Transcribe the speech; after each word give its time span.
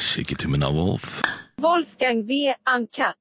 Skikketummen 0.00 0.62
av 0.62 0.74
Wolf. 0.74 1.22
Wolfgang 1.62 2.26
V. 2.26 2.54
Uncut. 2.76 3.16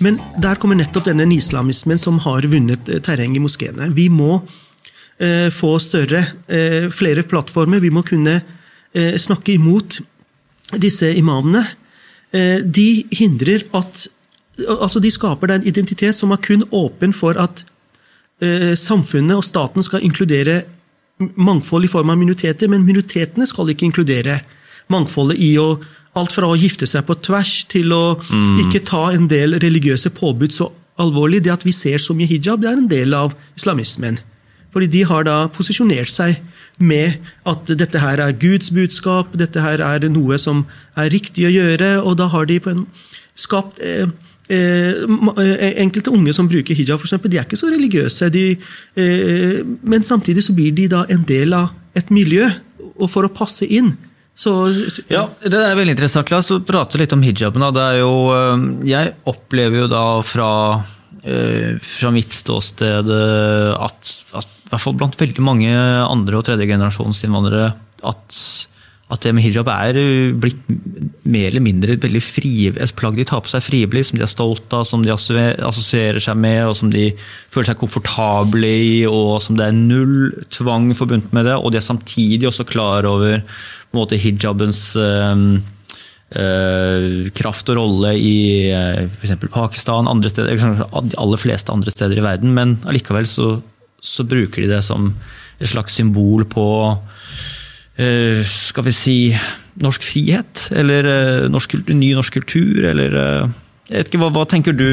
Men 0.00 0.20
der 0.40 0.56
kommer 0.56 0.78
nettopp 0.78 1.10
denne 1.10 1.26
nyislamismen 1.28 1.98
som 2.00 2.20
har 2.24 2.46
vunnet 2.48 2.88
eh, 2.88 3.02
terreng 3.04 3.34
i 3.36 3.42
moskeene. 3.42 3.90
Vi 3.96 4.08
må 4.08 4.38
eh, 5.20 5.50
få 5.52 5.74
større, 5.82 6.24
eh, 6.48 6.88
flere 6.94 7.26
plattformer. 7.28 7.82
Vi 7.84 7.92
må 7.92 8.02
kunne 8.08 8.38
eh, 8.40 9.18
snakke 9.20 9.58
imot 9.58 10.00
disse 10.80 11.12
imamene. 11.18 11.66
Eh, 12.32 12.64
de 12.64 13.04
hindrer 13.10 13.68
at 13.76 14.08
Altså, 14.60 15.00
de 15.00 15.08
skaper 15.08 15.54
en 15.54 15.62
identitet 15.64 16.12
som 16.12 16.34
er 16.34 16.40
kun 16.44 16.66
åpen 16.76 17.14
for 17.16 17.38
at 17.40 17.62
eh, 18.44 18.74
samfunnet 18.76 19.38
og 19.38 19.46
staten 19.46 19.80
skal 19.80 20.04
inkludere 20.04 20.58
mangfold 21.20 21.86
i 21.86 21.92
form 21.92 22.12
av 22.12 22.18
minoriteter, 22.20 22.70
men 22.72 22.86
minoritetene 22.86 23.48
skal 23.48 23.72
ikke 23.72 23.88
inkludere 23.88 24.40
mangfoldet 24.90 25.40
i 25.40 25.54
å 25.60 25.72
Alt 26.18 26.32
fra 26.34 26.48
å 26.50 26.56
gifte 26.58 26.88
seg 26.90 27.04
på 27.06 27.14
tvers 27.22 27.52
til 27.70 27.92
å 27.94 28.16
ikke 28.64 28.80
ta 28.82 29.12
en 29.14 29.28
del 29.30 29.54
religiøse 29.62 30.10
påbud 30.16 30.50
så 30.50 30.66
alvorlig. 30.98 31.38
Det 31.44 31.52
at 31.54 31.66
vi 31.66 31.74
ser 31.74 32.02
så 32.02 32.16
mye 32.18 32.26
hijab, 32.26 32.64
det 32.64 32.70
er 32.70 32.80
en 32.80 32.88
del 32.90 33.14
av 33.14 33.36
islamismen. 33.54 34.18
Fordi 34.74 34.88
de 34.90 35.04
har 35.06 35.28
da 35.28 35.36
posisjonert 35.54 36.10
seg 36.10 36.40
med 36.82 37.20
at 37.46 37.70
dette 37.78 38.00
her 38.02 38.22
er 38.24 38.34
Guds 38.42 38.72
budskap, 38.74 39.36
dette 39.38 39.62
her 39.62 39.82
er 39.84 40.08
noe 40.10 40.38
som 40.40 40.64
er 40.98 41.12
riktig 41.14 41.46
å 41.46 41.52
gjøre, 41.54 41.92
og 42.02 42.18
da 42.18 42.26
har 42.32 42.48
de 42.50 42.58
på 42.62 42.72
en 42.72 42.84
skapt 43.38 43.78
eh, 43.84 44.10
Enkelte 44.50 46.12
unge 46.14 46.34
som 46.36 46.48
bruker 46.50 46.74
hijab, 46.74 46.98
for 46.98 47.08
eksempel, 47.08 47.30
de 47.30 47.38
er 47.40 47.46
ikke 47.46 47.58
så 47.60 47.70
religiøse, 47.70 48.30
de, 48.34 48.44
eh, 48.98 49.58
men 49.82 50.06
samtidig 50.06 50.44
så 50.46 50.54
blir 50.56 50.74
de 50.76 50.88
da 50.90 51.04
en 51.08 51.24
del 51.28 51.54
av 51.56 51.70
et 51.96 52.10
miljø, 52.10 52.48
og 53.00 53.10
for 53.10 53.26
å 53.26 53.32
passe 53.32 53.66
inn. 53.66 53.96
Så, 54.34 54.52
Ja, 55.10 55.26
Det 55.42 55.52
er 55.52 55.76
veldig 55.76 55.96
interessant. 55.96 56.30
La 56.30 56.38
oss 56.38 56.52
prate 56.64 56.98
litt 56.98 57.12
om 57.12 57.22
hijaben. 57.22 57.60
jo, 57.98 58.84
jeg 58.84 59.14
opplever 59.26 59.82
jo 59.82 59.86
da 59.88 60.22
fra, 60.22 60.84
fra 61.82 62.10
mitt 62.10 62.32
ståsted 62.32 63.10
at, 63.10 64.24
at 64.32 64.46
i 64.70 64.70
hvert 64.70 64.80
fall 64.80 64.94
blant 64.94 65.16
veldig 65.18 65.42
mange 65.42 65.72
andre- 65.74 66.38
og 66.38 66.44
tredjegenerasjonsinnvandrere 66.46 67.74
at, 68.06 68.40
at 69.10 69.24
det 69.24 69.32
med 69.34 69.42
hijab 69.42 69.68
er 69.72 69.96
øh, 69.98 70.34
blitt 70.38 70.60
mer 71.26 71.48
eller 71.48 71.64
mindre 71.64 71.96
et 71.96 72.04
veldig 72.04 72.22
plagg 72.98 73.18
de 73.18 73.26
tar 73.26 73.42
på 73.42 73.50
seg 73.50 73.64
frivillig, 73.64 74.04
som 74.06 74.18
de 74.18 74.24
er 74.26 74.30
stolt 74.30 74.76
av, 74.76 74.84
som 74.86 75.02
de 75.02 75.10
assosierer 75.10 76.20
seg 76.22 76.38
med, 76.38 76.62
og 76.68 76.76
som 76.78 76.92
de 76.92 77.10
føler 77.50 77.70
seg 77.70 77.80
komfortable 77.80 78.70
i, 78.70 79.02
og 79.06 79.42
som 79.42 79.58
det 79.58 79.66
er 79.66 79.76
null 79.76 80.30
tvang 80.54 80.92
forbundet 80.94 81.34
med 81.34 81.48
det. 81.50 81.58
Og 81.58 81.72
de 81.72 81.80
er 81.80 81.86
samtidig 81.86 82.48
også 82.48 82.68
klar 82.68 83.08
over 83.10 83.42
måte 83.96 84.18
hijabens 84.20 84.94
øh, 84.94 85.58
øh, 86.38 87.30
kraft 87.34 87.74
og 87.74 87.80
rolle 87.82 88.14
i 88.18 88.70
øh, 88.70 89.08
f.eks. 89.18 89.34
Pakistan, 89.50 90.10
andre 90.10 90.30
steder, 90.30 90.54
de 90.54 91.18
aller 91.18 91.40
fleste 91.40 91.74
andre 91.74 91.90
steder 91.90 92.18
i 92.18 92.26
verden, 92.26 92.54
men 92.54 92.78
allikevel 92.86 93.26
så, 93.26 93.56
så 94.00 94.24
bruker 94.24 94.62
de 94.62 94.76
det 94.76 94.84
som 94.86 95.10
et 95.60 95.68
slags 95.68 95.98
symbol 95.98 96.46
på 96.48 96.66
eh, 96.86 97.59
skal 98.46 98.86
vi 98.86 98.94
si 98.94 99.16
norsk 99.80 100.04
frihet, 100.04 100.68
eller 100.76 101.08
eh, 101.08 101.48
norsk, 101.52 101.78
ny 101.88 102.12
norsk 102.16 102.40
kultur, 102.40 102.84
eller 102.90 103.16
eh, 103.16 103.58
jeg 103.90 103.96
vet 103.96 104.10
ikke, 104.12 104.22
hva, 104.22 104.30
hva 104.34 104.46
tenker 104.48 104.76
du? 104.76 104.88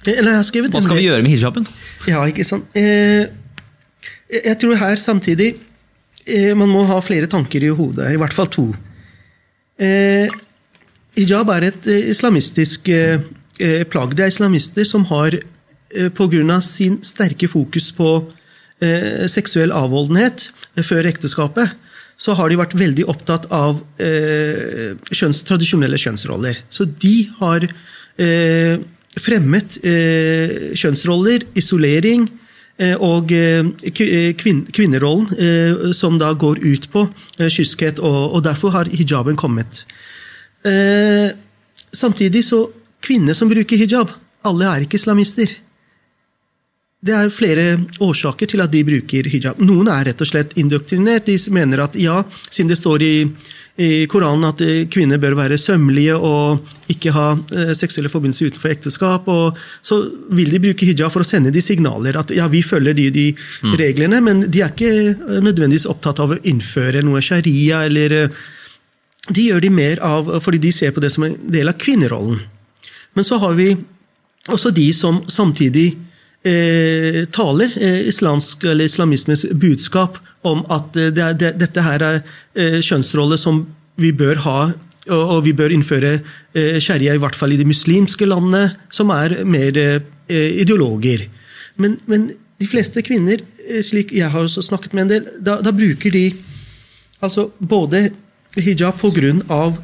Hva 0.00 0.42
skal 0.42 0.96
vi 0.96 1.06
gjøre 1.06 1.22
med 1.22 1.34
hijaben? 1.34 1.66
Ja, 2.08 2.22
ikke 2.26 2.46
sant. 2.46 2.70
Eh, 2.78 3.28
jeg 4.30 4.56
tror 4.62 4.78
her 4.80 5.00
samtidig 5.00 5.52
eh, 6.24 6.54
man 6.56 6.70
må 6.72 6.86
ha 6.88 7.00
flere 7.04 7.28
tanker 7.30 7.64
i 7.66 7.72
hodet, 7.74 8.08
i 8.14 8.20
hvert 8.20 8.34
fall 8.34 8.48
to. 8.50 8.70
Eh, 9.80 10.32
hijab 11.18 11.52
er 11.54 11.68
et 11.70 11.88
eh, 11.90 12.10
islamistisk 12.14 12.88
eh, 12.92 13.20
eh, 13.60 13.84
plagg. 13.88 14.16
Det 14.16 14.26
er 14.26 14.32
islamister 14.32 14.88
som 14.88 15.04
har, 15.12 15.36
eh, 15.36 16.10
av 16.10 16.60
sin 16.64 17.00
sterke 17.02 17.48
fokus 17.48 17.90
på 17.92 18.10
eh, 18.80 19.26
seksuell 19.28 19.72
avholdenhet 19.72 20.50
eh, 20.76 20.82
før 20.82 21.08
ekteskapet, 21.12 21.76
så 22.20 22.36
har 22.36 22.50
de 22.50 22.58
vært 22.60 22.76
veldig 22.76 23.06
opptatt 23.08 23.46
av 23.54 23.80
eh, 24.02 24.92
kjønns, 25.08 25.40
tradisjonelle 25.48 25.98
kjønnsroller. 26.00 26.58
Så 26.68 26.84
de 27.00 27.14
har 27.38 27.64
eh, 27.64 28.76
fremmet 29.16 29.78
eh, 29.80 30.74
kjønnsroller, 30.76 31.46
isolering 31.58 32.26
eh, 32.76 32.92
og 33.00 33.32
eh, 33.32 33.64
eh, 33.88 34.32
kvinn, 34.36 34.66
kvinnerollen, 34.68 35.32
som 35.96 36.20
da 36.20 36.34
går 36.36 36.60
ut 36.60 36.90
på 36.92 37.06
kyskhet, 37.40 38.04
og, 38.04 38.20
og 38.36 38.44
derfor 38.44 38.76
har 38.76 38.92
hijaben 38.92 39.38
kommet. 39.40 39.86
Samtidig 41.90 42.44
så 42.44 42.66
kvinner 43.00 43.32
som 43.34 43.48
bruker 43.48 43.80
hijab, 43.80 44.12
alle 44.44 44.68
er 44.68 44.84
ikke 44.84 45.00
islamister. 45.00 45.56
Det 47.00 47.14
er 47.16 47.30
flere 47.32 47.78
årsaker 48.04 48.50
til 48.50 48.60
at 48.60 48.72
de 48.74 48.82
bruker 48.84 49.24
hijab. 49.32 49.60
Noen 49.64 49.88
er 49.88 50.10
rett 50.10 50.20
og 50.20 50.28
slett 50.28 50.52
indoktrinert. 50.60 51.24
De 51.24 51.36
mener 51.56 51.80
at 51.80 51.94
ja, 51.96 52.18
siden 52.50 52.68
det 52.68 52.76
står 52.76 53.04
i, 53.06 53.14
i 53.80 53.88
Koranen 54.10 54.44
at 54.50 54.60
eh, 54.60 54.82
kvinner 54.92 55.16
bør 55.22 55.38
være 55.38 55.56
sømmelige 55.56 56.18
og 56.18 56.60
ikke 56.92 57.14
ha 57.16 57.30
eh, 57.56 57.72
seksuelle 57.78 58.12
forbindelser 58.12 58.50
utenfor 58.52 58.74
ekteskap, 58.74 59.30
og 59.32 59.56
så 59.80 59.96
vil 60.36 60.52
de 60.52 60.60
bruke 60.60 60.90
hijab 60.90 61.14
for 61.14 61.24
å 61.24 61.28
sende 61.28 61.54
de 61.54 61.62
signaler 61.64 62.20
at 62.20 62.34
ja, 62.36 62.50
vi 62.52 62.60
følger 62.60 62.98
de, 62.98 63.08
de 63.16 63.26
reglene, 63.80 64.20
men 64.20 64.44
de 64.52 64.60
er 64.60 64.74
ikke 64.74 64.92
eh, 64.92 65.40
nødvendigvis 65.40 65.88
opptatt 65.88 66.20
av 66.20 66.36
å 66.36 66.40
innføre 66.52 67.00
noe 67.06 67.24
sharia 67.24 67.80
eller 67.88 68.16
eh, 68.18 68.38
de 69.30 69.46
gjør 69.48 69.64
de 69.64 69.72
mer 69.72 70.04
av 70.04 70.28
fordi 70.44 70.60
de 70.66 70.74
ser 70.74 70.92
på 70.92 71.00
det 71.00 71.14
som 71.16 71.24
en 71.24 71.40
del 71.48 71.72
av 71.72 71.80
kvinnerollen. 71.80 72.44
Men 73.16 73.24
så 73.24 73.40
har 73.40 73.56
vi 73.56 73.72
også 74.52 74.76
de 74.76 74.90
som 74.96 75.24
samtidig 75.32 75.88
eh, 76.44 77.24
taler 77.32 77.72
eh, 77.80 78.06
islamsk 78.08 78.64
eller 78.64 78.88
islamismens 78.88 79.46
budskap 79.52 80.18
om 80.46 80.62
at 80.72 80.96
eh, 80.96 81.10
det 81.12 81.32
det, 81.40 81.54
dette 81.60 81.84
her 81.84 82.04
er 82.04 82.20
eh, 82.54 82.78
kjønnsroller 82.80 83.40
som 83.40 83.66
vi 84.00 84.12
bør 84.16 84.40
ha, 84.46 84.60
og, 85.10 85.24
og 85.36 85.42
vi 85.44 85.52
bør 85.56 85.74
innføre 85.74 86.18
eh, 86.54 86.78
sharia 86.80 87.14
i 87.14 87.20
hvert 87.20 87.36
fall 87.36 87.52
i 87.52 87.60
de 87.60 87.68
muslimske 87.68 88.28
landene, 88.28 88.76
som 88.92 89.12
er 89.12 89.42
mer 89.44 89.76
eh, 89.76 90.00
ideologer. 90.62 91.26
Men, 91.80 91.98
men 92.06 92.30
de 92.60 92.68
fleste 92.68 93.02
kvinner, 93.04 93.42
slik 93.84 94.12
jeg 94.12 94.28
har 94.32 94.44
også 94.44 94.64
snakket 94.64 94.96
med 94.96 95.06
en 95.06 95.12
del, 95.12 95.28
da, 95.40 95.60
da 95.64 95.72
bruker 95.72 96.12
de 96.12 96.26
altså 97.24 97.50
både 97.58 98.10
hijab 98.56 98.98
på 99.00 99.12
grunn 99.14 99.44
av 99.52 99.78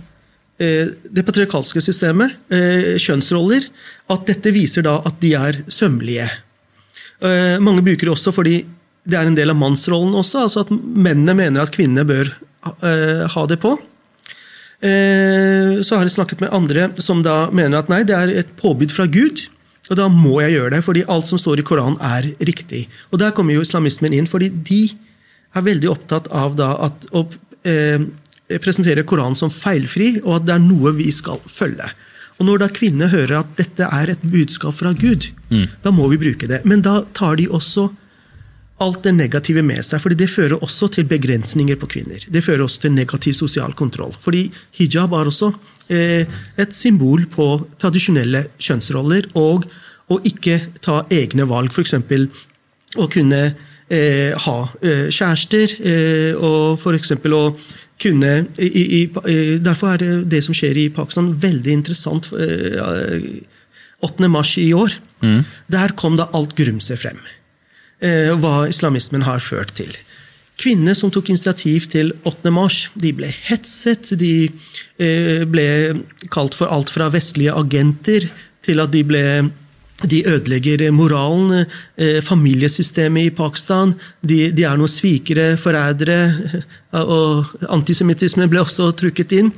det 0.57 1.21
patriarkalske 1.21 1.83
systemet, 1.85 2.33
kjønnsroller, 2.49 3.67
at 4.13 4.23
dette 4.29 4.53
viser 4.55 4.87
da 4.87 4.95
at 5.05 5.19
de 5.21 5.35
er 5.37 5.59
sømmelige. 5.69 6.29
Eh, 7.25 7.57
mange 7.63 7.85
bruker 7.85 8.09
det 8.09 8.15
også 8.17 8.33
fordi 8.35 8.61
det 9.07 9.17
er 9.19 9.29
en 9.29 9.37
del 9.39 9.53
av 9.53 9.59
mannsrollen 9.59 10.17
også, 10.19 10.47
altså 10.47 10.65
at 10.65 10.73
mennene 10.75 11.37
mener 11.39 11.63
at 11.63 11.73
kvinnene 11.75 12.05
bør 12.09 12.33
eh, 12.83 13.23
ha 13.31 13.45
det 13.49 13.61
på. 13.63 13.77
Eh, 14.85 15.79
så 15.87 15.97
har 15.97 16.05
jeg 16.05 16.17
snakket 16.19 16.43
med 16.43 16.53
andre 16.55 16.91
som 17.03 17.23
da 17.25 17.47
mener 17.55 17.79
at 17.81 17.93
nei, 17.93 18.03
det 18.07 18.17
er 18.17 18.35
et 18.43 18.51
påbud 18.59 18.93
fra 18.93 19.07
Gud, 19.09 19.47
og 19.87 19.99
da 20.01 20.09
må 20.11 20.41
jeg 20.43 20.57
gjøre 20.57 20.75
det, 20.75 20.83
fordi 20.85 21.07
alt 21.13 21.29
som 21.31 21.39
står 21.39 21.63
i 21.63 21.67
Koranen 21.67 22.01
er 22.03 22.33
riktig. 22.43 22.87
Og 23.13 23.23
der 23.23 23.33
kommer 23.35 23.55
jo 23.55 23.63
islamismen 23.63 24.17
inn, 24.17 24.27
fordi 24.27 24.51
de 24.51 24.83
er 25.57 25.65
veldig 25.65 25.93
opptatt 25.93 26.27
av 26.35 26.57
da 26.59 26.73
at 26.89 27.07
å 27.15 27.23
eh, 27.63 28.03
presentere 28.59 29.07
Koranen 29.07 29.39
som 29.39 29.55
feilfri, 29.55 30.17
og 30.25 30.41
at 30.41 30.49
det 30.49 30.57
er 30.57 30.67
noe 30.67 30.93
vi 30.99 31.09
skal 31.15 31.39
følge. 31.47 31.87
Og 32.37 32.49
når 32.49 32.61
da 32.61 32.69
kvinner 32.69 33.09
hører 33.13 33.39
at 33.41 33.53
dette 33.57 33.87
er 33.87 34.13
et 34.13 34.25
budskap 34.25 34.77
fra 34.77 34.93
Gud, 34.93 35.31
da 35.83 35.93
må 35.95 36.09
vi 36.13 36.21
bruke 36.21 36.49
det. 36.51 36.65
Men 36.69 36.83
da 36.85 37.01
tar 37.17 37.39
de 37.41 37.49
også 37.49 37.89
alt 38.85 39.07
det 39.07 39.15
negative 39.17 39.63
med 39.65 39.81
seg, 39.87 40.03
fordi 40.03 40.19
det 40.21 40.29
fører 40.29 40.61
også 40.61 40.91
til 40.93 41.07
begrensninger 41.09 41.79
på 41.81 41.89
kvinner. 41.89 42.21
Det 42.29 42.43
fører 42.45 42.67
også 42.67 42.83
til 42.85 42.93
negativ 42.93 43.37
sosial 43.39 43.73
kontroll. 43.73 44.13
Fordi 44.21 44.51
hijab 44.77 45.15
er 45.17 45.31
også 45.31 45.49
eh, 45.89 46.27
et 46.61 46.77
symbol 46.77 47.25
på 47.33 47.49
tradisjonelle 47.81 48.47
kjønnsroller, 48.61 49.31
og 49.41 49.65
å 50.13 50.21
ikke 50.29 50.61
ta 50.85 51.01
egne 51.11 51.49
valg, 51.49 51.73
f.eks. 51.73 51.97
å 53.01 53.09
kunne 53.11 53.41
eh, 53.89 54.37
ha 54.45 54.59
eh, 54.83 55.09
kjærester, 55.09 55.77
eh, 55.81 56.33
og 56.37 56.77
f.eks. 56.77 57.17
å 57.17 57.43
kunne 58.03 58.33
i, 58.61 59.01
i, 59.01 59.03
Derfor 59.63 59.95
er 59.95 60.25
det, 60.29 60.43
som 60.45 60.57
skjer 60.57 60.77
i 60.77 60.89
Pakistan, 60.93 61.33
veldig 61.41 61.73
interessant. 61.73 62.29
Eh, 62.37 63.41
8. 64.05 64.29
mars 64.29 64.57
i 64.61 64.71
år. 64.77 64.93
Der 65.73 65.95
kom 65.97 66.19
da 66.19 66.29
alt 66.37 66.53
grumset 66.59 67.01
frem 67.01 67.17
eh, 68.05 68.33
hva 68.37 68.67
islamismen 68.69 69.25
har 69.27 69.41
ført 69.45 69.73
til. 69.79 69.95
Kvinner 70.57 70.97
som 70.97 71.13
tok 71.13 71.29
initiativ 71.33 71.89
til 71.93 72.15
8. 72.25 72.53
mars, 72.55 72.87
de 72.97 73.13
ble 73.17 73.29
hetset. 73.49 74.15
De 74.17 74.49
eh, 75.01 75.45
ble 75.49 75.67
kalt 76.33 76.57
for 76.57 76.73
alt 76.73 76.93
fra 76.93 77.11
vestlige 77.13 77.57
agenter 77.57 78.29
til 78.65 78.81
at 78.83 78.93
de 78.93 79.03
ble 79.07 79.25
de 80.05 80.23
ødelegger 80.29 80.91
moralen, 80.93 81.65
eh, 81.97 82.21
familiesystemet 82.23 83.31
i 83.31 83.31
Pakistan. 83.31 83.95
De, 84.21 84.51
de 84.53 84.67
er 84.69 84.77
noen 84.77 84.93
svikere, 84.93 85.55
forrædere. 85.57 86.19
Og 87.01 87.47
antisemittisme 87.73 88.49
ble 88.51 88.61
også 88.61 88.91
trukket 88.99 89.33
inn. 89.39 89.53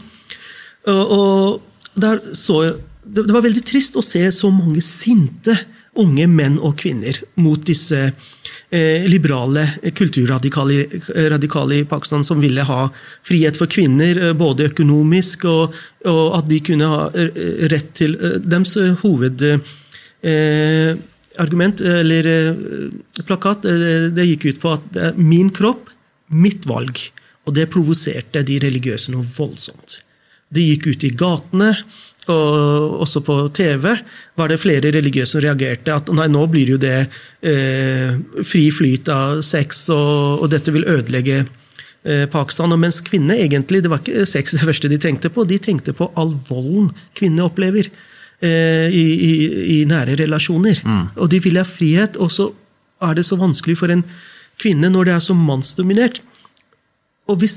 Og, 0.87 1.17
og 1.19 2.07
så 2.33 2.61
det, 3.03 3.27
var 3.33 3.43
veldig 3.43 3.65
trist 3.67 3.99
å 3.99 4.05
se 4.05 4.23
så 4.35 4.51
mange 4.55 4.83
sinte 4.85 5.57
unge 5.99 6.29
menn 6.31 6.61
og 6.63 6.77
kvinner 6.79 7.17
mot 7.43 7.59
disse 7.67 7.99
eh, 8.07 9.07
liberale 9.11 9.65
kulturradikale 9.97 11.81
i 11.81 11.87
Pakistan 11.89 12.23
som 12.25 12.39
ville 12.43 12.63
ha 12.69 12.85
frihet 13.27 13.59
for 13.59 13.71
kvinner, 13.71 14.21
eh, 14.29 14.37
både 14.37 14.69
økonomisk 14.71 15.49
og, 15.51 15.75
og 16.07 16.39
at 16.39 16.49
de 16.51 16.61
kunne 16.71 16.93
ha 16.93 17.09
eh, 17.19 17.67
rett 17.73 17.91
til 17.99 18.15
eh, 18.15 18.39
Deres 18.45 18.77
hoved 19.03 19.43
eh, 20.23 20.97
argument, 21.39 21.81
eller 21.81 22.27
eh, 22.33 23.23
plakat, 23.25 23.65
eh, 23.69 24.09
det 24.15 24.27
gikk 24.33 24.51
ut 24.51 24.61
på 24.65 24.75
at 24.79 24.91
det 24.95 25.07
er 25.11 25.23
min 25.23 25.53
kropp, 25.55 25.91
mitt 26.29 26.67
valg. 26.69 27.01
Og 27.49 27.55
det 27.57 27.71
provoserte 27.73 28.45
de 28.45 28.59
religiøse 28.61 29.15
noe 29.15 29.29
voldsomt. 29.37 30.03
De 30.53 30.65
gikk 30.65 30.91
ut 30.93 31.05
i 31.05 31.15
gatene, 31.17 31.73
og 32.29 32.99
også 33.05 33.23
på 33.25 33.37
TV 33.57 33.87
var 34.37 34.51
det 34.51 34.61
flere 34.61 34.93
religiøse 34.93 35.37
som 35.37 35.45
reagerte 35.45 35.95
at 35.95 36.11
nei, 36.13 36.27
nå 36.29 36.43
blir 36.53 36.75
jo 36.75 36.81
det 36.81 37.07
eh, 37.41 38.19
fri 38.45 38.67
flyt 38.75 39.09
av 39.13 39.41
sex, 39.47 39.87
og, 39.95 40.45
og 40.45 40.51
dette 40.53 40.75
vil 40.75 40.85
ødelegge 40.89 41.39
eh, 41.41 42.27
Pakistan. 42.29 42.75
Og 42.75 42.83
mens 42.83 43.01
kvinnene 43.05 43.39
egentlig, 43.41 43.81
det 43.85 43.93
var 43.93 44.05
ikke 44.05 44.29
sex 44.29 44.59
det 44.59 44.67
første 44.69 44.93
de 44.93 45.01
tenkte 45.01 45.33
på, 45.33 45.47
de 45.49 45.61
tenkte 45.63 45.97
på 45.97 46.11
all 46.21 46.37
volden 46.51 46.93
kvinner 47.17 47.49
opplever. 47.49 47.89
Eh, 48.39 48.87
i, 48.95 49.05
i, 49.19 49.33
i, 49.75 49.85
nære 49.91 50.15
relasjoner. 50.21 50.79
Mm. 50.87 51.07
Og 51.19 51.31
de 51.33 51.41
vil 51.43 51.59
ha 51.59 51.65
frihet, 51.67 52.15
og 52.23 52.31
så 52.31 52.53
er 53.03 53.17
det 53.19 53.25
så 53.27 53.35
vanskelig 53.35 53.75
for 53.81 53.91
en 53.91 54.05
kvinne 54.63 54.91
når 54.95 55.09
det 55.09 55.15
er 55.17 55.25
så 55.25 55.35
mannsdominert. 55.35 56.21
Og 57.27 57.41
hvis 57.41 57.57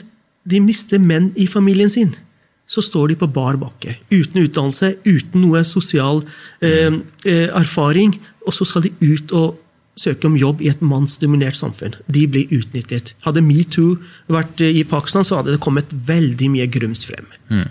de 0.49 0.57
mister 0.63 0.97
menn 0.97 1.29
i 1.37 1.45
familien 1.45 1.89
sin, 1.89 2.15
så 2.65 2.81
står 2.81 3.11
de 3.11 3.17
på 3.21 3.29
bar 3.29 3.59
bakke. 3.61 3.93
Uten 4.09 4.41
utdannelse, 4.41 4.95
uten 5.05 5.43
noe 5.43 5.61
sosial 5.67 6.23
eh, 6.65 6.89
eh, 7.29 7.49
erfaring. 7.49 8.15
Og 8.47 8.55
så 8.57 8.65
skal 8.65 8.87
de 8.87 8.93
ut 9.03 9.33
og 9.37 9.59
søke 10.01 10.25
om 10.31 10.39
jobb 10.39 10.63
i 10.65 10.71
et 10.71 10.81
mannsdominert 10.81 11.59
samfunn. 11.59 11.93
De 12.09 12.25
blir 12.31 12.49
utnyttet. 12.57 13.13
Hadde 13.27 13.43
metoo 13.45 13.99
vært 14.33 14.65
i 14.65 14.81
Pakistan, 14.87 15.27
så 15.27 15.43
hadde 15.43 15.53
det 15.53 15.61
kommet 15.61 15.93
veldig 16.09 16.49
mye 16.55 16.65
grums 16.73 17.05
frem. 17.05 17.29
Mm. 17.51 17.69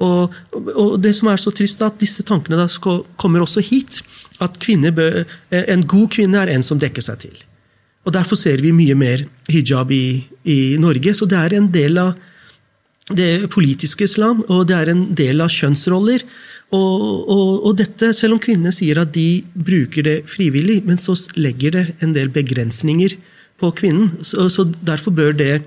Og, 0.00 0.32
og, 0.56 0.96
det 1.02 1.12
som 1.16 1.28
er 1.28 1.40
så 1.40 1.52
trist, 1.52 1.82
er 1.82 1.92
at 1.92 2.00
disse 2.00 2.24
tankene 2.26 2.58
da 2.60 2.66
skal, 2.70 3.02
kommer 3.20 3.44
også 3.44 3.62
hit. 3.64 4.00
At 4.40 4.56
bør, 4.96 5.24
en 5.50 5.86
god 5.86 6.08
kvinne 6.08 6.40
er 6.40 6.54
en 6.54 6.64
som 6.64 6.80
dekker 6.80 7.04
seg 7.04 7.18
til. 7.26 7.36
Og 8.04 8.12
Derfor 8.12 8.36
ser 8.36 8.62
vi 8.62 8.72
mye 8.72 8.94
mer 8.96 9.26
hijab 9.48 9.90
i, 9.92 10.24
i 10.44 10.76
Norge. 10.80 11.14
Så 11.14 11.26
det 11.28 11.36
er 11.38 11.56
en 11.58 11.68
del 11.72 11.98
av 12.00 12.14
det 13.10 13.50
politiske 13.50 14.06
islam, 14.06 14.44
og 14.48 14.68
det 14.70 14.76
er 14.76 14.92
en 14.92 15.02
del 15.14 15.42
av 15.42 15.50
kjønnsroller. 15.52 16.24
Og, 16.70 17.02
og, 17.26 17.66
og, 17.66 17.72
dette, 17.80 18.12
selv 18.14 18.36
om 18.36 18.42
kvinnene 18.42 18.72
sier 18.72 19.00
at 19.02 19.10
de 19.12 19.42
bruker 19.52 20.06
det 20.06 20.16
frivillig, 20.30 20.80
men 20.86 21.00
så 21.02 21.16
legger 21.36 21.74
det 21.74 21.84
en 22.00 22.14
del 22.14 22.30
begrensninger 22.32 23.16
på 23.60 23.72
kvinnen. 23.76 24.12
Så, 24.22 24.46
så 24.54 24.64
derfor 24.80 25.14
bør 25.14 25.34
det 25.36 25.58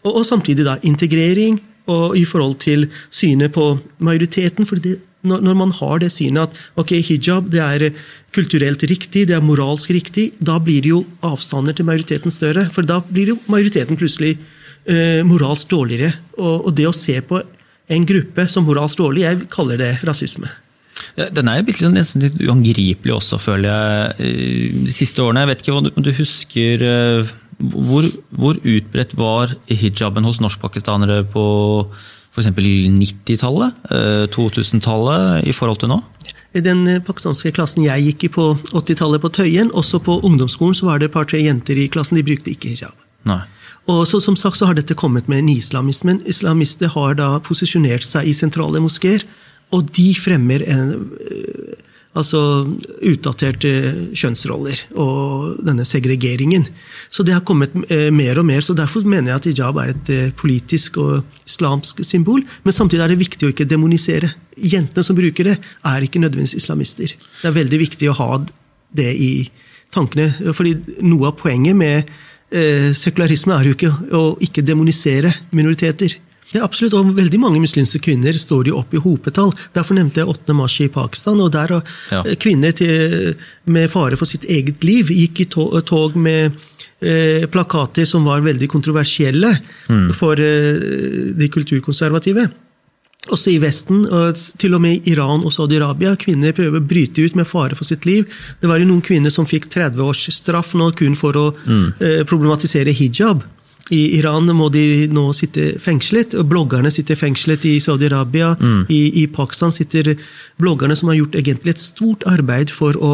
og, 0.00 0.14
og, 0.14 0.22
samtidig 0.24 0.64
da 0.64 0.78
integrering, 0.86 1.58
og 1.90 2.16
i 2.18 2.24
forhold 2.28 2.58
til 2.62 2.88
synet 3.10 3.54
på 3.54 3.72
majoriteten. 3.98 4.66
for 4.66 4.80
det, 4.82 4.98
når, 5.22 5.42
når, 5.44 5.56
man 5.58 5.72
har 5.76 6.00
det 6.00 6.12
synet 6.12 6.48
at 6.48 6.80
ok, 6.80 6.94
hijab 7.04 7.50
det 7.52 7.60
er 7.60 7.90
kulturelt 8.34 8.82
riktig, 8.88 9.26
det 9.28 9.36
er 9.36 9.44
moralsk 9.44 9.92
riktig, 9.92 10.30
da 10.38 10.58
blir 10.62 10.86
jo 10.86 11.02
avstander 11.26 11.76
til 11.76 11.88
majoriteten 11.88 12.32
større. 12.32 12.68
For 12.72 12.86
da 12.86 13.00
blir 13.04 13.34
jo 13.34 13.38
majoriteten 13.50 13.98
plutselig 14.00 14.36
eh, 14.86 15.20
moralsk 15.26 15.70
dårligere. 15.72 16.14
Og, 16.38 16.66
og, 16.66 16.72
det 16.76 16.88
å 16.88 16.96
se 16.96 17.18
på 17.20 17.42
en 17.90 18.06
gruppe 18.06 18.46
som 18.48 18.66
moralsk 18.68 19.02
dårlig, 19.02 19.26
jeg 19.26 19.46
kaller 19.52 19.80
det 19.80 19.94
rasisme. 20.06 20.50
Den 21.16 21.48
er 21.48 21.60
jo 21.64 21.88
nesten 21.90 22.22
litt 22.22 22.36
uangripelig 22.44 23.12
også, 23.16 23.38
føler 23.40 23.70
jeg, 23.70 24.32
de 24.86 24.94
siste 24.94 25.22
årene. 25.24 25.42
Jeg 25.42 25.50
vet 25.50 25.62
ikke 25.64 25.78
om 25.80 26.04
du 26.06 26.12
husker 26.14 26.84
eh, 26.86 27.32
hvor, 27.60 28.06
hvor 28.30 28.58
utbredt 28.58 29.16
var 29.18 29.54
hijaben 29.68 30.26
hos 30.26 30.40
norskpakistanere 30.40 31.22
på 31.32 31.44
f.eks. 32.30 32.46
90-tallet, 32.46 33.76
2000-tallet 34.34 35.42
eh, 35.42 35.50
i 35.50 35.54
forhold 35.56 35.82
til 35.82 35.90
nå? 35.92 36.00
I 36.54 36.62
den 36.64 36.82
eh, 36.88 37.02
pakistanske 37.02 37.52
klassen 37.54 37.84
jeg 37.86 38.06
gikk 38.08 38.26
i 38.26 38.32
på 38.34 38.46
80-tallet 38.72 39.22
på 39.22 39.32
Tøyen, 39.34 39.72
også 39.74 40.02
på 40.06 40.20
ungdomsskolen, 40.26 40.76
så 40.78 40.88
var 40.88 41.00
det 41.00 41.10
et 41.10 41.16
par-tre 41.16 41.42
jenter 41.42 41.78
i 41.78 41.88
klassen, 41.92 42.18
de 42.18 42.26
brukte 42.26 42.54
ikke 42.54 42.74
hijab. 42.74 42.96
Nei. 43.28 43.42
Og 43.90 44.04
så, 44.06 44.20
Som 44.20 44.36
sagt 44.36 44.58
så 44.58 44.68
har 44.68 44.76
dette 44.78 44.94
kommet 44.94 45.28
med 45.28 45.44
nyislamismen. 45.44 46.22
Islamister 46.28 46.92
har 46.94 47.16
da 47.18 47.38
posisjonert 47.42 48.04
seg 48.06 48.28
i 48.28 48.34
sentrale 48.36 48.80
moskeer, 48.82 49.24
og 49.74 49.86
de 49.96 50.10
fremmer 50.18 50.62
en 50.66 51.10
altså 52.18 52.40
utdaterte 53.06 53.70
kjønnsroller 54.18 54.82
og 54.98 55.60
denne 55.66 55.86
segregeringen. 55.86 56.66
Så 57.10 57.22
det 57.26 57.36
har 57.36 57.44
kommet 57.46 57.74
eh, 57.86 58.08
mer 58.14 58.40
og 58.40 58.48
mer. 58.48 58.64
så 58.66 58.74
Derfor 58.74 59.06
mener 59.06 59.30
jeg 59.30 59.38
at 59.38 59.48
hijab 59.50 59.78
er 59.78 59.92
et 59.92 60.10
eh, 60.10 60.32
politisk 60.34 60.98
og 61.02 61.46
islamsk 61.46 62.02
symbol. 62.06 62.42
Men 62.64 62.74
samtidig 62.74 63.04
er 63.04 63.12
det 63.14 63.20
viktig 63.22 63.46
å 63.46 63.52
ikke 63.54 63.68
demonisere. 63.70 64.32
Jentene 64.58 65.06
som 65.06 65.18
bruker 65.18 65.52
det, 65.52 65.58
er 65.86 66.06
ikke 66.06 66.22
nødvendigvis 66.22 66.58
islamister. 66.58 67.14
Det 67.14 67.48
er 67.48 67.56
veldig 67.56 67.80
viktig 67.86 68.10
å 68.10 68.18
ha 68.18 68.32
det 68.96 69.12
i 69.14 69.32
tankene. 69.94 70.52
fordi 70.54 70.74
noe 71.06 71.30
av 71.30 71.38
poenget 71.38 71.78
med 71.78 72.10
eh, 72.50 72.90
sekularisme 72.94 73.54
er 73.54 73.70
jo 73.70 73.78
ikke 73.78 73.94
å 74.18 74.24
ikke 74.42 74.66
demonisere 74.66 75.32
minoriteter. 75.54 76.18
Ja, 76.50 76.64
absolutt, 76.66 76.96
og 76.98 77.12
Veldig 77.14 77.38
mange 77.42 77.60
muslimske 77.62 78.00
kvinner 78.02 78.34
står 78.34 78.70
jo 78.70 78.78
opp 78.80 78.94
i 78.94 79.02
hopetall. 79.02 79.52
Derfor 79.76 79.98
nevnte 79.98 80.22
jeg 80.22 80.30
8. 80.32 80.56
mars 80.58 80.78
i 80.82 80.88
Pakistan. 80.90 81.40
og 81.40 81.52
Der 81.54 81.76
ja. 81.76 82.22
Eh, 82.24 82.36
kvinner 82.36 82.72
til, 82.72 83.36
med 83.64 83.90
fare 83.90 84.18
for 84.18 84.26
sitt 84.26 84.44
eget 84.44 84.82
liv 84.84 85.12
gikk 85.14 85.44
i 85.44 85.48
tog 85.50 86.16
med 86.16 86.56
eh, 87.00 87.46
plakater 87.46 88.04
som 88.04 88.26
var 88.26 88.42
veldig 88.42 88.68
kontroversielle 88.68 89.52
mm. 89.88 90.10
for 90.16 90.40
eh, 90.42 91.30
de 91.38 91.48
kulturkonservative. 91.48 92.48
Også 93.28 93.52
i 93.52 93.58
Vesten, 93.60 94.06
og 94.08 94.38
til 94.58 94.74
og 94.74 94.80
med 94.80 94.96
i 94.96 95.12
Iran 95.12 95.44
og 95.44 95.52
Saudi-Arabia. 95.52 96.14
Kvinner 96.18 96.54
prøver 96.56 96.80
å 96.80 96.86
bryte 96.92 97.20
ut 97.20 97.36
med 97.36 97.46
fare 97.46 97.76
for 97.76 97.84
sitt 97.84 98.08
liv. 98.08 98.24
Det 98.58 98.66
var 98.70 98.80
jo 98.80 98.88
noen 98.88 99.04
kvinner 99.04 99.30
som 99.30 99.46
fikk 99.46 99.68
30 99.70 100.02
års 100.02 100.24
straff 100.34 100.72
nå 100.74 100.88
kun 100.96 101.14
for 101.18 101.36
å 101.36 101.46
mm. 101.52 101.88
eh, 102.00 102.22
problematisere 102.26 102.96
hijab. 102.96 103.44
I 103.90 104.00
Iran 104.18 104.46
må 104.54 104.68
de 104.72 105.08
nå 105.10 105.30
sitte 105.36 105.74
fengslet. 105.82 106.36
og 106.38 106.48
Bloggerne 106.50 106.92
sitter 106.94 107.18
fengslet 107.18 107.66
i 107.66 107.76
Saudi-Arabia. 107.82 108.54
Mm. 108.60 108.84
I, 108.88 109.02
I, 109.22 109.26
Pakistan 109.30 109.74
sitter 109.74 110.14
bloggerne 110.60 110.96
som 110.98 111.10
har 111.10 111.18
gjort 111.18 111.38
egentlig 111.40 111.74
et 111.74 111.82
stort 111.82 112.26
arbeid 112.30 112.70
for 112.70 112.94
å 112.94 113.12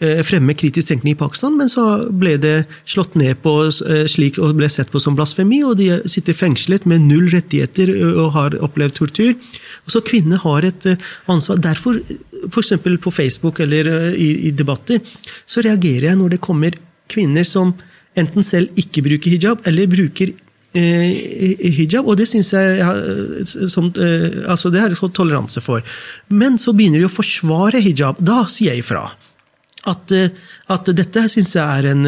eh, 0.00 0.22
fremme 0.24 0.56
kritisk 0.56 0.88
tenkning 0.88 1.16
i 1.16 1.20
Pakistan, 1.20 1.58
men 1.60 1.68
så 1.68 1.84
ble 2.08 2.36
det 2.40 2.54
slått 2.88 3.18
ned 3.20 3.42
på 3.44 3.54
eh, 3.68 4.06
slik 4.08 4.40
og 4.40 4.56
ble 4.60 4.70
sett 4.72 4.92
på 4.92 5.02
som 5.02 5.18
blasfemi, 5.18 5.60
og 5.66 5.76
de 5.80 5.90
sitter 6.08 6.36
fengslet 6.36 6.88
med 6.88 7.04
null 7.04 7.28
rettigheter 7.34 7.92
og 8.08 8.32
har 8.38 8.56
opplevd 8.64 8.96
tortur. 9.02 9.36
Og 9.84 9.92
så 9.92 10.04
Kvinner 10.08 10.40
har 10.40 10.64
et 10.64 10.88
ansvar. 11.28 11.60
Derfor, 11.68 12.00
f.eks. 12.48 12.74
på 13.04 13.12
Facebook 13.12 13.60
eller 13.60 14.14
i, 14.14 14.32
i 14.48 14.56
debatter, 14.56 15.04
så 15.44 15.64
reagerer 15.64 16.10
jeg 16.12 16.20
når 16.22 16.36
det 16.36 16.44
kommer 16.44 16.80
kvinner 17.08 17.44
som 17.44 17.74
enten 18.20 18.46
selv 18.46 18.78
ikke 18.78 19.04
bruker 19.06 19.34
hijab, 19.34 19.64
eller 19.68 19.90
bruker 19.90 20.32
eh, 20.76 21.70
hijab, 21.78 22.06
og 22.06 22.18
det 22.20 22.28
syns 22.30 22.52
jeg 22.54 22.78
ja, 22.80 22.90
som, 23.46 23.90
eh, 23.94 24.42
altså 24.48 24.72
det 24.74 24.82
har 24.82 24.94
jeg 24.94 25.12
toleranse 25.16 25.62
for. 25.64 25.84
Men 26.28 26.58
så 26.60 26.74
begynner 26.76 27.02
de 27.02 27.08
å 27.08 27.12
forsvare 27.12 27.82
hijab. 27.84 28.20
Da 28.20 28.44
sier 28.50 28.74
jeg 28.74 28.84
ifra. 28.84 29.06
At, 29.88 30.12
eh, 30.12 30.30
at 30.74 30.92
dette 30.96 31.28
syns 31.32 31.54
jeg 31.56 31.64
er 31.64 31.90
en, 31.94 32.06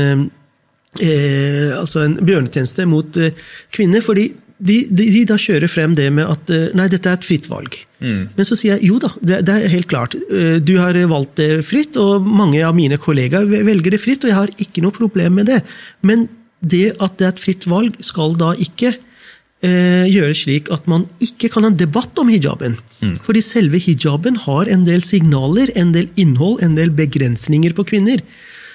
eh, 1.00 1.72
altså 1.78 2.04
en 2.04 2.18
bjørnetjeneste 2.20 2.86
mot 2.90 3.16
eh, 3.16 3.36
kvinner. 3.72 4.00
fordi 4.04 4.30
de, 4.60 4.76
de, 4.92 5.06
de, 5.08 5.22
da 5.28 5.38
kjører 5.40 5.70
frem 5.72 5.94
det 5.96 6.10
med 6.12 6.28
at 6.28 6.50
eh, 6.52 6.68
nei, 6.76 6.86
dette 6.92 7.08
er 7.08 7.16
et 7.16 7.26
fritt 7.26 7.48
valg. 7.48 7.78
Mm. 8.04 8.28
Men 8.36 8.46
så 8.48 8.56
sier 8.58 8.76
jeg 8.76 8.90
jo 8.90 8.98
da, 9.00 9.08
det, 9.24 9.40
det, 9.48 9.56
er 9.56 9.72
helt 9.72 9.88
klart. 9.88 10.16
Eh, 10.20 10.58
du 10.60 10.74
har 10.76 10.96
valgt 11.10 11.38
det 11.40 11.62
fritt, 11.66 11.96
og 12.00 12.26
mange 12.26 12.60
av 12.66 12.76
mine 12.76 13.00
kollegaer 13.00 13.48
velger 13.48 13.96
det 13.96 14.02
fritt, 14.02 14.24
og 14.24 14.32
jeg 14.32 14.38
har 14.38 14.52
ikke 14.60 14.84
noe 14.84 14.96
problem 14.96 15.40
med 15.40 15.48
det. 15.48 15.62
Men 16.04 16.28
det 16.60 16.90
at 17.00 17.16
det 17.16 17.26
er 17.26 17.32
et 17.32 17.42
fritt 17.42 17.66
valg, 17.70 17.96
skal 18.04 18.36
da 18.40 18.52
ikke 18.60 18.92
eh, 18.92 20.06
gjøre 20.12 20.36
slik 20.36 20.68
at 20.74 20.84
man 20.90 21.06
ikke 21.24 21.48
kan 21.52 21.64
ha 21.64 21.72
en 21.72 21.80
debatt 21.80 22.20
om 22.20 22.28
hijaben. 22.32 22.76
Mm. 23.00 23.16
Fordi 23.24 23.44
selve 23.44 23.80
hijaben 23.80 24.36
har 24.44 24.68
en 24.68 24.84
del 24.88 25.00
signaler, 25.04 25.72
en 25.80 25.94
del 25.96 26.10
innhold, 26.20 26.60
en 26.64 26.76
del 26.76 26.92
begrensninger 26.92 27.76
på 27.76 27.88
kvinner. 27.94 28.20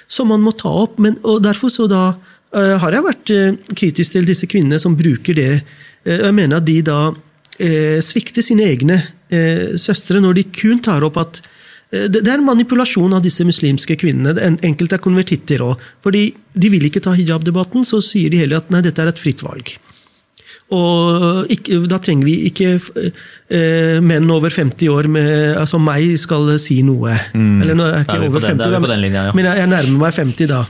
Som 0.10 0.30
man 0.34 0.42
må 0.46 0.54
ta 0.58 0.70
opp. 0.86 0.98
Men, 1.02 1.20
og 1.26 1.44
derfor 1.46 1.72
så 1.74 1.86
da 1.90 2.16
har 2.82 2.92
jeg 2.96 3.04
vært 3.04 3.30
eh, 3.36 3.58
kritisk 3.76 4.12
til 4.16 4.26
disse 4.26 4.48
kvinnene 4.48 4.80
som 4.80 4.96
bruker 4.96 5.36
det. 5.36 5.62
Eh, 6.06 6.22
jeg 6.28 6.34
mener 6.38 6.58
at 6.58 6.66
de 6.66 6.82
da 6.82 7.00
svikter 8.04 8.44
sine 8.44 8.66
egne 8.68 8.98
søstre 9.80 10.20
når 10.20 10.34
de 10.36 10.42
kun 10.52 10.82
tar 10.84 11.06
opp 11.08 11.16
at 11.22 11.40
Eh, 11.94 12.08
Det 12.10 12.28
er 12.28 12.42
manipulasjon 12.42 13.14
av 13.14 13.22
disse 13.24 13.46
muslimske 13.46 13.96
kvinnene. 13.96 14.34
En- 14.42 14.60
Enkelte 14.64 14.96
er 14.98 15.04
konvertitter 15.04 15.60
òg. 15.62 15.78
Fordi 16.04 16.34
de 16.58 16.70
vil 16.70 16.82
ikke 16.90 17.02
ta 17.02 17.12
hijab-debatten, 17.14 17.86
så 17.86 18.02
sier 18.02 18.30
de 18.30 18.38
heller 18.38 18.58
at 18.58 18.72
nei, 18.72 18.82
dette 18.82 19.00
er 19.02 19.08
et 19.08 19.20
fritt 19.20 19.42
valg. 19.44 19.78
Og 20.74 21.52
ikke, 21.54 21.78
da 21.86 22.00
trenger 22.02 22.26
vi 22.26 22.34
ikke 22.48 22.72
eh, 22.74 24.00
menn 24.02 24.26
over 24.34 24.50
50 24.50 24.90
år 24.90 25.10
med, 25.14 25.30
altså 25.62 25.78
meg 25.78 26.16
skal 26.18 26.50
si 26.62 26.80
noe. 26.88 27.14
Eller 27.38 27.78
nå 27.78 27.86
er 27.86 28.00
jeg 28.00 28.08
ikke 28.08 28.18
er 28.18 28.26
over 28.32 28.46
50, 28.48 28.58
da 28.64 28.70
er 28.72 28.74
da, 28.74 28.90
den 28.96 29.04
linja, 29.04 29.28
ja. 29.28 29.36
men 29.38 29.46
jeg, 29.46 29.62
jeg 29.62 29.72
nærmer 29.76 30.02
meg 30.08 30.18
50 30.18 30.50
da. 30.50 30.64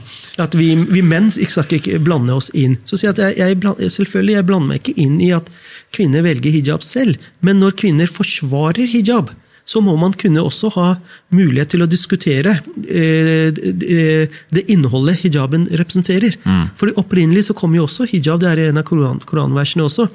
At 0.44 0.58
vi, 0.58 0.68
vi 0.92 1.00
menn 1.00 1.30
ikke 1.32 1.54
skal 1.54 1.78
ikke 1.78 2.02
blande 2.04 2.36
oss 2.36 2.50
inn. 2.52 2.76
Så 2.84 3.00
sier 3.00 3.14
jeg 3.14 3.16
at 3.16 3.40
jeg, 3.40 3.56
jeg, 3.56 3.90
selvfølgelig, 3.96 4.36
jeg 4.36 4.48
blander 4.50 4.74
meg 4.74 4.82
ikke 4.82 5.00
inn 5.06 5.16
i 5.24 5.32
at 5.32 5.48
kvinner 5.96 6.26
velger 6.26 6.52
hijab 6.52 6.84
selv, 6.84 7.16
men 7.40 7.62
når 7.62 7.78
kvinner 7.80 8.10
forsvarer 8.10 8.84
hijab, 8.92 9.32
så 9.66 9.82
må 9.82 9.96
man 9.98 10.14
kunne 10.14 10.44
også 10.46 10.70
ha 10.76 10.86
mulighet 11.34 11.72
til 11.74 11.82
å 11.82 11.90
diskutere 11.90 12.54
eh, 12.86 13.50
det, 13.50 14.30
det 14.54 14.64
innholdet 14.72 15.24
hijaben 15.24 15.66
representerer. 15.74 16.38
Fordi 16.78 16.94
Opprinnelig 17.02 17.48
så 17.48 17.56
kom 17.58 17.74
jo 17.74 17.86
også 17.88 18.06
hijab, 18.12 18.40
det 18.42 18.52
er 18.52 18.62
i 18.62 18.68
en 18.70 18.78
av 18.80 18.86
koran, 18.86 19.18
koranversene 19.26 19.86
også, 19.88 20.06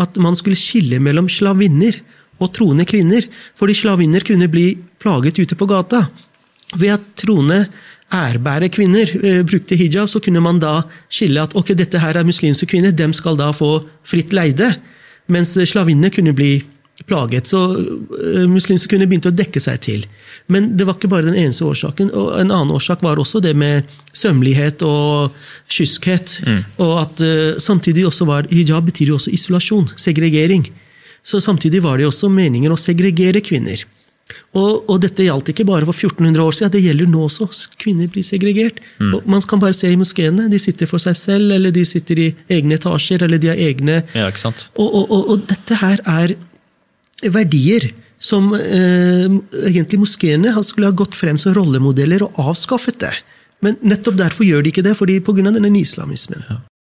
at 0.00 0.16
man 0.20 0.36
skulle 0.38 0.58
skille 0.58 1.02
mellom 1.04 1.28
slavinner 1.28 2.00
og 2.40 2.52
troende 2.56 2.88
kvinner. 2.88 3.28
Fordi 3.58 3.76
slavinner 3.76 4.24
kunne 4.26 4.48
bli 4.50 4.70
plaget 5.02 5.42
ute 5.42 5.58
på 5.58 5.68
gata. 5.68 6.06
Ved 6.74 6.96
at 6.96 7.10
troende 7.20 7.66
ærbære 8.14 8.70
kvinner 8.72 9.10
eh, 9.20 9.42
brukte 9.46 9.76
hijab, 9.76 10.08
så 10.08 10.20
kunne 10.24 10.42
man 10.44 10.60
da 10.62 10.80
skille 11.12 11.44
at 11.44 11.54
ok, 11.56 11.76
dette 11.76 12.00
her 12.00 12.16
er 12.16 12.26
muslimske 12.26 12.68
kvinner, 12.72 12.94
dem 12.96 13.12
skal 13.12 13.36
da 13.36 13.52
få 13.52 13.76
fritt 14.06 14.32
leide. 14.32 14.72
Mens 15.28 15.54
slavinner 15.68 16.12
kunne 16.12 16.34
bli 16.36 16.54
plaget. 17.02 17.46
Så 17.50 17.60
eh, 17.74 18.44
muslimske 18.50 18.90
kvinner 18.92 19.08
begynte 19.10 19.32
å 19.32 19.36
dekke 19.36 19.62
seg 19.62 19.80
til. 19.84 20.04
Men 20.52 20.72
det 20.78 20.86
var 20.86 20.98
ikke 20.98 21.10
bare 21.12 21.28
den 21.28 21.38
eneste 21.40 21.66
årsaken. 21.66 22.12
og 22.14 22.34
En 22.40 22.52
annen 22.52 22.74
årsak 22.74 23.02
var 23.04 23.20
også 23.20 23.42
det 23.44 23.54
med 23.58 23.90
sømmelighet 24.14 24.84
og 24.86 25.34
kyskhet. 25.72 26.40
Og 26.78 26.94
at 27.02 27.24
eh, 27.24 27.58
samtidig 27.58 28.06
også 28.08 28.28
var 28.30 28.48
Hijab 28.52 28.86
betyr 28.90 29.12
jo 29.12 29.18
også 29.18 29.34
isolasjon, 29.34 29.90
segregering. 29.96 30.68
Så 31.24 31.40
samtidig 31.40 31.82
var 31.82 31.96
det 31.96 32.06
jo 32.06 32.12
også 32.12 32.28
meningen 32.32 32.72
å 32.72 32.80
segregere 32.80 33.42
kvinner. 33.44 33.84
Og, 34.56 34.86
og 34.88 35.00
dette 35.02 35.24
gjaldt 35.26 35.50
ikke 35.52 35.66
bare 35.68 35.84
for 35.84 35.96
1400 35.96 36.40
år 36.40 36.54
siden, 36.56 36.72
det 36.72 36.82
gjelder 36.84 37.08
nå 37.10 37.24
også. 37.26 37.48
Kvinner 37.80 38.08
blir 38.08 38.24
segregert. 38.24 38.78
Og 39.12 39.26
man 39.28 39.42
kan 39.44 39.60
bare 39.60 39.76
se 39.76 39.90
i 39.90 39.98
moskeene. 40.00 40.46
De 40.52 40.60
sitter 40.62 40.88
for 40.88 41.02
seg 41.02 41.16
selv, 41.18 41.52
eller 41.56 41.74
de 41.74 41.84
sitter 41.88 42.22
i 42.22 42.28
egne 42.56 42.78
etasjer, 42.78 43.24
eller 43.26 43.42
de 43.42 43.50
har 43.52 43.60
egne 43.60 44.00
Ja, 44.14 44.30
og, 44.30 44.94
og, 45.04 45.20
og 45.34 45.44
dette 45.50 45.80
her 45.82 46.00
er 46.08 46.36
verdier 47.32 47.90
som 48.24 48.52
eh, 48.56 49.28
egentlig 49.68 50.00
moskeene 50.00 50.52
skulle 50.64 50.90
ha 50.90 50.96
gått 50.96 51.16
frem 51.18 51.38
som 51.40 51.54
rollemodeller 51.56 52.24
og 52.26 52.38
avskaffet 52.50 53.00
det. 53.02 53.12
Men 53.64 53.76
nettopp 53.84 54.16
derfor 54.20 54.46
gjør 54.46 54.64
de 54.64 54.72
ikke 54.72 54.84
det, 54.84 54.96
fordi 54.98 55.20
pga. 55.24 55.50
denne 55.52 55.80
islamismen. 55.80 56.44